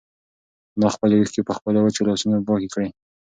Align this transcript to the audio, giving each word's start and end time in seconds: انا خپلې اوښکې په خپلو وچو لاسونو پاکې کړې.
انا 0.77 0.87
خپلې 0.95 1.15
اوښکې 1.17 1.41
په 1.47 1.53
خپلو 1.57 1.77
وچو 1.81 2.07
لاسونو 2.09 2.45
پاکې 2.47 2.67
کړې. 2.73 2.89